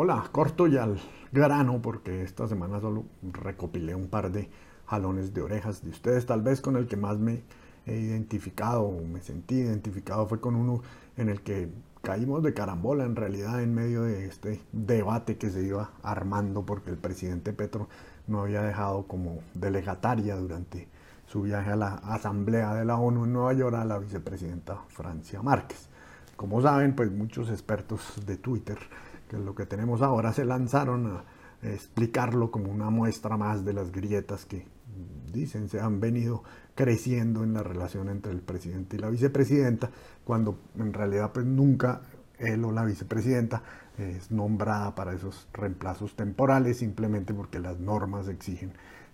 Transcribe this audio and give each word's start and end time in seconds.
Hola, 0.00 0.28
corto 0.30 0.68
y 0.68 0.76
al 0.76 0.96
grano 1.32 1.82
porque 1.82 2.22
esta 2.22 2.46
semana 2.46 2.78
solo 2.80 3.06
recopilé 3.20 3.96
un 3.96 4.06
par 4.06 4.30
de 4.30 4.48
jalones 4.86 5.34
de 5.34 5.42
orejas 5.42 5.82
de 5.82 5.90
ustedes, 5.90 6.24
tal 6.24 6.40
vez 6.40 6.60
con 6.60 6.76
el 6.76 6.86
que 6.86 6.96
más 6.96 7.18
me 7.18 7.42
he 7.84 7.96
identificado 7.96 8.82
o 8.82 9.04
me 9.04 9.20
sentí 9.22 9.56
identificado 9.56 10.28
fue 10.28 10.40
con 10.40 10.54
uno 10.54 10.82
en 11.16 11.28
el 11.28 11.40
que 11.40 11.72
caímos 12.00 12.44
de 12.44 12.54
carambola 12.54 13.06
en 13.06 13.16
realidad 13.16 13.60
en 13.60 13.74
medio 13.74 14.02
de 14.02 14.26
este 14.26 14.60
debate 14.70 15.36
que 15.36 15.50
se 15.50 15.64
iba 15.64 15.90
armando 16.04 16.64
porque 16.64 16.90
el 16.90 16.96
presidente 16.96 17.52
Petro 17.52 17.88
no 18.28 18.42
había 18.42 18.62
dejado 18.62 19.08
como 19.08 19.40
delegataria 19.54 20.36
durante 20.36 20.86
su 21.26 21.42
viaje 21.42 21.72
a 21.72 21.76
la 21.76 21.94
Asamblea 21.94 22.72
de 22.74 22.84
la 22.84 22.98
ONU 22.98 23.24
en 23.24 23.32
Nueva 23.32 23.52
York 23.52 23.74
a 23.74 23.84
la 23.84 23.98
vicepresidenta 23.98 24.78
Francia 24.90 25.42
Márquez. 25.42 25.88
Como 26.36 26.62
saben, 26.62 26.94
pues 26.94 27.10
muchos 27.10 27.50
expertos 27.50 28.24
de 28.24 28.36
Twitter, 28.36 28.78
que 29.28 29.38
lo 29.38 29.54
que 29.54 29.66
tenemos 29.66 30.02
ahora, 30.02 30.32
se 30.32 30.44
lanzaron 30.44 31.06
a 31.06 31.24
explicarlo 31.62 32.50
como 32.50 32.70
una 32.70 32.90
muestra 32.90 33.36
más 33.36 33.64
de 33.64 33.72
las 33.72 33.90
grietas 33.92 34.44
que 34.44 34.66
dicen 35.32 35.68
se 35.68 35.80
han 35.80 36.00
venido 36.00 36.42
creciendo 36.74 37.42
en 37.42 37.54
la 37.54 37.62
relación 37.62 38.08
entre 38.08 38.32
el 38.32 38.40
presidente 38.40 38.96
y 38.96 39.00
la 39.00 39.10
vicepresidenta, 39.10 39.90
cuando 40.24 40.58
en 40.78 40.92
realidad 40.92 41.32
pues 41.32 41.46
nunca 41.46 42.02
él 42.38 42.64
o 42.64 42.72
la 42.72 42.84
vicepresidenta 42.84 43.62
es 43.98 44.30
nombrada 44.30 44.94
para 44.94 45.12
esos 45.12 45.48
reemplazos 45.52 46.14
temporales 46.14 46.78
simplemente 46.78 47.34
porque 47.34 47.58
las 47.58 47.80
normas 47.80 48.28
exigen 48.28 48.72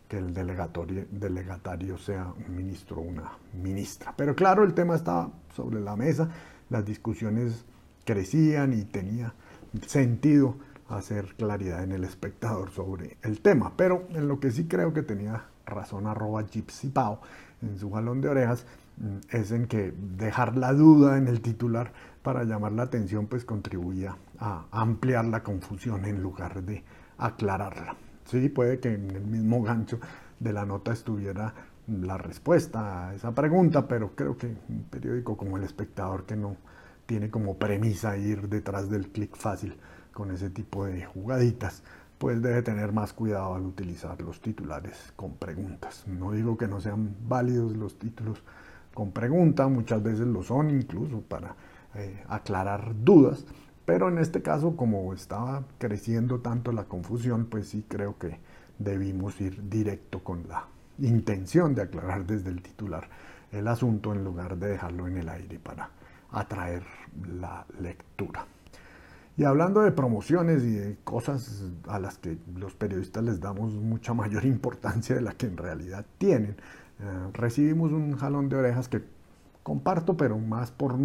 que 0.09 0.19
el 0.19 0.35
delegatorio, 0.35 1.07
delegatario 1.11 1.97
sea 1.97 2.27
un 2.27 2.55
ministro 2.55 2.99
o 2.99 3.01
una 3.01 3.33
ministra. 3.55 4.13
Pero 4.15 4.35
claro, 4.35 4.63
el 4.63 4.75
tema 4.75 4.95
estaba 4.97 5.31
sobre 5.57 5.81
la 5.81 5.97
mesa, 5.97 6.29
las 6.69 6.85
discusiones 6.85 7.65
crecían 8.05 8.75
y 8.75 8.85
tenía 8.85 9.33
sentido 9.87 10.57
hacer 10.89 11.35
claridad 11.37 11.83
en 11.83 11.93
el 11.93 12.05
espectador 12.05 12.71
sobre 12.71 13.17
el 13.23 13.41
tema. 13.41 13.73
Pero 13.77 14.07
en 14.11 14.29
lo 14.29 14.41
que 14.41 14.51
sí 14.51 14.67
creo 14.67 14.93
que 14.93 15.03
tenía 15.03 15.45
razón 15.67 16.07
arroba 16.07 16.43
Gypsy 16.43 16.89
Pau 16.89 17.19
en 17.63 17.79
su 17.79 17.91
jalón 17.91 18.21
de 18.21 18.29
orejas 18.29 18.67
mm, 18.99 19.37
es 19.37 19.51
en 19.51 19.67
que 19.67 19.93
dejar 20.17 20.57
la 20.57 20.73
duda 20.73 21.17
en 21.17 21.29
el 21.29 21.41
titular 21.41 21.93
para 22.23 22.45
llamar 22.45 22.73
la 22.73 22.85
atención 22.85 23.27
pues 23.27 23.45
contribuía 23.45 24.17
a 24.39 24.67
ampliar 24.71 25.25
la 25.25 25.43
confusión 25.43 26.05
en 26.05 26.23
lugar 26.23 26.63
de 26.63 26.85
aclararla. 27.19 27.97
Sí, 28.25 28.49
puede 28.49 28.81
que 28.81 28.95
en 28.95 29.11
el 29.11 29.25
mismo 29.25 29.63
gancho 29.63 29.99
de 30.41 30.53
la 30.53 30.65
nota 30.65 30.93
estuviera 30.93 31.55
la 31.87 32.17
respuesta 32.17 33.09
a 33.09 33.15
esa 33.15 33.35
pregunta, 33.35 33.87
pero 33.87 34.15
creo 34.15 34.37
que 34.37 34.47
un 34.47 34.85
periódico 34.91 35.37
como 35.37 35.59
El 35.59 35.65
Espectador 35.65 36.25
que 36.25 36.37
no 36.37 36.57
tiene 37.07 37.31
como 37.31 37.59
premisa 37.59 38.17
ir 38.17 38.49
detrás 38.49 38.91
del 38.91 39.09
clic 39.09 39.37
fácil 39.37 39.77
con 40.13 40.31
ese 40.31 40.51
tipo 40.51 40.87
de 40.87 41.05
jugaditas, 41.05 41.83
pues 42.19 42.41
debe 42.41 42.63
tener 42.63 42.93
más 42.93 43.13
cuidado 43.13 43.55
al 43.55 43.63
utilizar 43.63 44.21
los 44.23 44.41
titulares 44.41 45.13
con 45.17 45.35
preguntas. 45.35 46.05
No 46.07 46.33
digo 46.33 46.57
que 46.57 46.69
no 46.69 46.81
sean 46.81 47.15
válidos 47.29 47.77
los 47.77 47.99
títulos 47.99 48.43
con 48.95 49.11
pregunta, 49.11 49.67
muchas 49.69 50.03
veces 50.03 50.27
lo 50.27 50.43
son 50.43 50.71
incluso 50.71 51.21
para 51.21 51.57
eh, 51.95 52.23
aclarar 52.29 52.95
dudas, 53.05 53.45
pero 53.85 54.09
en 54.09 54.19
este 54.19 54.41
caso 54.41 54.77
como 54.77 55.13
estaba 55.13 55.65
creciendo 55.79 56.41
tanto 56.41 56.73
la 56.73 56.85
confusión, 56.85 57.47
pues 57.47 57.69
sí 57.69 57.85
creo 57.89 58.17
que 58.19 58.39
debimos 58.79 59.41
ir 59.41 59.69
directo 59.69 60.23
con 60.23 60.49
la 60.49 60.67
intención 60.99 61.75
de 61.75 61.83
aclarar 61.83 62.25
desde 62.25 62.51
el 62.51 62.63
titular 62.63 63.09
el 63.53 63.69
asunto 63.69 64.13
en 64.13 64.25
lugar 64.25 64.57
de 64.57 64.69
dejarlo 64.69 65.07
en 65.07 65.17
el 65.19 65.29
aire 65.29 65.59
para 65.59 65.91
atraer 66.35 66.83
la 67.39 67.67
lectura. 67.81 68.47
Y 69.37 69.45
hablando 69.45 69.81
de 69.81 69.91
promociones 69.91 70.63
y 70.63 70.75
de 70.75 70.97
cosas 71.03 71.65
a 71.89 71.99
las 71.99 72.19
que 72.19 72.39
los 72.57 72.75
periodistas 72.75 73.25
les 73.25 73.41
damos 73.41 73.73
mucha 73.73 74.15
mayor 74.15 74.45
importancia 74.45 75.15
de 75.15 75.23
la 75.23 75.33
que 75.33 75.47
en 75.47 75.57
realidad 75.57 76.05
tienen, 76.19 76.57
eh, 77.01 77.31
recibimos 77.33 77.91
un 77.93 78.17
jalón 78.17 78.49
de 78.49 78.57
orejas 78.57 78.89
que 78.89 79.03
comparto, 79.63 80.17
pero 80.17 80.39
más 80.39 80.71
por, 80.71 80.97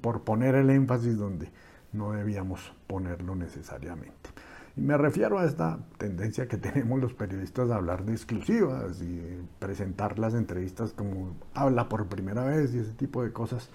por 0.00 0.22
poner 0.22 0.54
el 0.54 0.70
énfasis 0.70 1.18
donde 1.18 1.50
no 1.92 2.12
debíamos 2.12 2.72
ponerlo 2.86 3.34
necesariamente. 3.34 4.30
Y 4.76 4.80
me 4.80 4.96
refiero 4.96 5.38
a 5.38 5.44
esta 5.44 5.78
tendencia 5.98 6.48
que 6.48 6.56
tenemos 6.58 7.00
los 7.00 7.14
periodistas 7.14 7.68
de 7.68 7.74
hablar 7.74 8.04
de 8.04 8.12
exclusivas 8.12 9.00
y 9.02 9.46
presentar 9.58 10.18
las 10.18 10.34
entrevistas 10.34 10.92
como 10.92 11.36
habla 11.54 11.88
por 11.88 12.06
primera 12.06 12.44
vez 12.44 12.74
y 12.74 12.78
ese 12.78 12.92
tipo 12.92 13.22
de 13.22 13.32
cosas. 13.32 13.70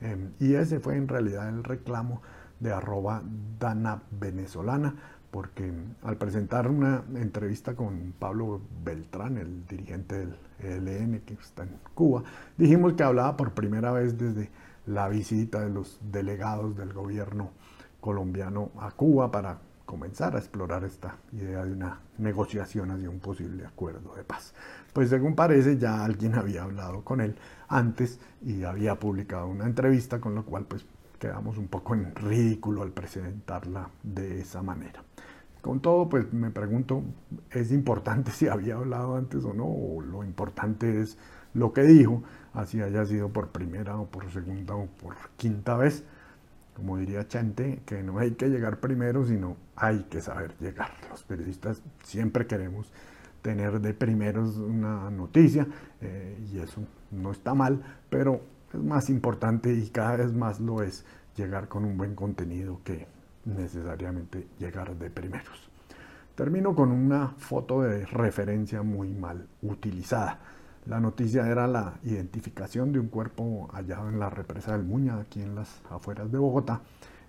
Em, 0.00 0.32
y 0.38 0.54
ese 0.54 0.80
fue 0.80 0.96
en 0.96 1.08
realidad 1.08 1.48
el 1.48 1.64
reclamo 1.64 2.22
de 2.60 2.72
arroba 2.72 3.22
Dana 3.58 4.02
Venezolana, 4.10 4.94
porque 5.30 5.72
al 6.02 6.16
presentar 6.18 6.68
una 6.68 7.02
entrevista 7.14 7.74
con 7.74 8.12
Pablo 8.18 8.60
Beltrán, 8.84 9.38
el 9.38 9.66
dirigente 9.66 10.18
del 10.18 10.36
ELN 10.60 11.20
que 11.20 11.34
está 11.34 11.62
en 11.62 11.70
Cuba, 11.94 12.22
dijimos 12.58 12.92
que 12.92 13.02
hablaba 13.02 13.36
por 13.36 13.52
primera 13.52 13.90
vez 13.92 14.18
desde 14.18 14.50
la 14.86 15.08
visita 15.08 15.60
de 15.60 15.70
los 15.70 15.98
delegados 16.12 16.76
del 16.76 16.92
gobierno 16.92 17.50
colombiano 18.00 18.70
a 18.78 18.90
Cuba 18.90 19.30
para 19.30 19.58
comenzar 19.92 20.34
a 20.34 20.38
explorar 20.38 20.84
esta 20.84 21.16
idea 21.32 21.66
de 21.66 21.72
una 21.74 22.00
negociación 22.16 22.90
hacia 22.92 23.10
un 23.10 23.20
posible 23.20 23.66
acuerdo 23.66 24.14
de 24.14 24.24
paz. 24.24 24.54
Pues 24.94 25.10
según 25.10 25.34
parece 25.34 25.76
ya 25.76 26.02
alguien 26.02 26.34
había 26.38 26.62
hablado 26.62 27.04
con 27.04 27.20
él 27.20 27.36
antes 27.68 28.18
y 28.40 28.64
había 28.64 28.94
publicado 28.94 29.48
una 29.48 29.66
entrevista, 29.66 30.18
con 30.18 30.34
lo 30.34 30.46
cual 30.46 30.64
pues 30.64 30.86
quedamos 31.18 31.58
un 31.58 31.68
poco 31.68 31.92
en 31.92 32.14
ridículo 32.14 32.80
al 32.80 32.92
presentarla 32.92 33.90
de 34.02 34.40
esa 34.40 34.62
manera. 34.62 35.04
Con 35.60 35.80
todo, 35.80 36.08
pues 36.08 36.32
me 36.32 36.50
pregunto, 36.50 37.02
¿es 37.50 37.70
importante 37.70 38.30
si 38.38 38.48
había 38.48 38.76
hablado 38.76 39.16
antes 39.16 39.44
o 39.44 39.52
no? 39.52 39.66
¿O 39.66 40.00
lo 40.00 40.24
importante 40.24 41.02
es 41.02 41.18
lo 41.52 41.74
que 41.74 41.82
dijo, 41.82 42.22
así 42.54 42.80
haya 42.80 43.04
sido 43.04 43.28
por 43.28 43.48
primera 43.48 43.98
o 43.98 44.06
por 44.06 44.30
segunda 44.30 44.74
o 44.74 44.86
por 44.86 45.16
quinta 45.36 45.76
vez? 45.76 46.02
Como 46.74 46.96
diría 46.96 47.28
Chante, 47.28 47.82
que 47.84 48.02
no 48.02 48.18
hay 48.18 48.32
que 48.32 48.48
llegar 48.48 48.80
primero, 48.80 49.24
sino 49.24 49.56
hay 49.76 50.04
que 50.04 50.20
saber 50.20 50.54
llegar. 50.58 50.90
Los 51.10 51.22
periodistas 51.22 51.82
siempre 52.02 52.46
queremos 52.46 52.90
tener 53.42 53.80
de 53.80 53.92
primeros 53.92 54.56
una 54.56 55.10
noticia 55.10 55.66
eh, 56.00 56.38
y 56.52 56.58
eso 56.58 56.82
no 57.10 57.32
está 57.32 57.54
mal, 57.54 57.82
pero 58.08 58.40
es 58.72 58.80
más 58.80 59.10
importante 59.10 59.72
y 59.72 59.88
cada 59.90 60.16
vez 60.16 60.32
más 60.32 60.60
lo 60.60 60.82
es 60.82 61.04
llegar 61.36 61.68
con 61.68 61.84
un 61.84 61.98
buen 61.98 62.14
contenido 62.14 62.80
que 62.84 63.06
necesariamente 63.44 64.46
llegar 64.58 64.96
de 64.96 65.10
primeros. 65.10 65.68
Termino 66.34 66.74
con 66.74 66.92
una 66.92 67.34
foto 67.36 67.82
de 67.82 68.06
referencia 68.06 68.82
muy 68.82 69.12
mal 69.12 69.46
utilizada. 69.62 70.38
La 70.86 70.98
noticia 70.98 71.46
era 71.48 71.68
la 71.68 71.94
identificación 72.02 72.92
de 72.92 72.98
un 72.98 73.06
cuerpo 73.06 73.68
hallado 73.72 74.08
en 74.08 74.18
la 74.18 74.30
represa 74.30 74.72
del 74.72 74.84
Muña, 74.84 75.20
aquí 75.20 75.40
en 75.40 75.54
las 75.54 75.80
afueras 75.88 76.32
de 76.32 76.38
Bogotá. 76.38 76.80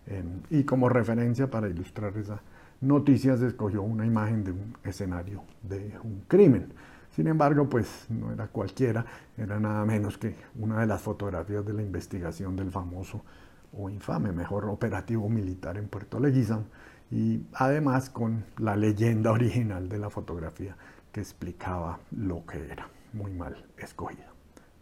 Em, 0.08 0.42
y 0.50 0.64
como 0.64 0.90
referencia 0.90 1.50
para 1.50 1.70
ilustrar 1.70 2.18
esa 2.18 2.42
noticia 2.82 3.38
se 3.38 3.48
escogió 3.48 3.84
una 3.84 4.06
imagen 4.06 4.44
de 4.44 4.52
un 4.52 4.76
escenario 4.84 5.44
de 5.62 5.98
un 6.04 6.24
crimen. 6.28 6.74
Sin 7.12 7.28
embargo, 7.28 7.70
pues 7.70 8.08
no 8.10 8.32
era 8.32 8.48
cualquiera, 8.48 9.06
era 9.38 9.60
nada 9.60 9.86
menos 9.86 10.18
que 10.18 10.36
una 10.56 10.80
de 10.80 10.88
las 10.88 11.02
fotografías 11.02 11.64
de 11.64 11.74
la 11.74 11.84
investigación 11.84 12.56
del 12.56 12.72
famoso 12.72 13.24
o 13.72 13.90
infame, 13.90 14.32
mejor 14.32 14.66
operativo 14.66 15.30
militar 15.30 15.78
en 15.78 15.88
Puerto 15.88 16.20
Leguizam, 16.20 16.64
y 17.12 17.46
además 17.54 18.10
con 18.10 18.46
la 18.58 18.76
leyenda 18.76 19.32
original 19.32 19.88
de 19.88 20.00
la 20.00 20.10
fotografía 20.10 20.76
que 21.12 21.22
explicaba 21.22 22.00
lo 22.12 22.44
que 22.48 22.72
era. 22.72 22.88
Muy 23.14 23.32
mal 23.32 23.66
escogida. 23.78 24.34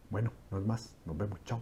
Bueno, 0.10 0.32
no 0.50 0.60
es 0.60 0.66
más, 0.66 0.98
nos 1.06 1.18
vemos, 1.18 1.44
chao. 1.44 1.62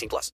18 0.01 0.09
plus. 0.09 0.29